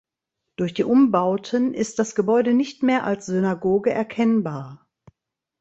[0.55, 4.87] Durch die Umbauten ist das Gebäude nicht mehr als Synagoge erkennbar.